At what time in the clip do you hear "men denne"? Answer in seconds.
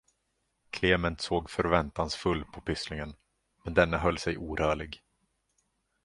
3.63-3.97